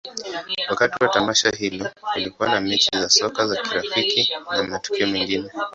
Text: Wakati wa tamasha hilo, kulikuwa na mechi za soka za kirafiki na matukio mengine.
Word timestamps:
Wakati 0.69 1.03
wa 1.03 1.09
tamasha 1.09 1.49
hilo, 1.49 1.89
kulikuwa 2.13 2.49
na 2.51 2.61
mechi 2.61 2.89
za 2.93 3.09
soka 3.09 3.47
za 3.47 3.55
kirafiki 3.61 4.31
na 4.51 4.63
matukio 4.63 5.07
mengine. 5.07 5.49